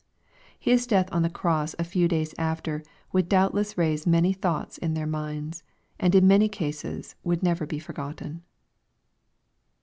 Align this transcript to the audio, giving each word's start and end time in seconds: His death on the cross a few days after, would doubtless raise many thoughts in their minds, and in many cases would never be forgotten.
His 0.57 0.87
death 0.87 1.07
on 1.11 1.21
the 1.21 1.29
cross 1.29 1.75
a 1.77 1.83
few 1.83 2.07
days 2.07 2.33
after, 2.39 2.81
would 3.13 3.29
doubtless 3.29 3.77
raise 3.77 4.07
many 4.07 4.33
thoughts 4.33 4.79
in 4.79 4.95
their 4.95 5.05
minds, 5.05 5.61
and 5.99 6.15
in 6.15 6.27
many 6.27 6.49
cases 6.49 7.13
would 7.23 7.43
never 7.43 7.67
be 7.67 7.77
forgotten. 7.77 8.41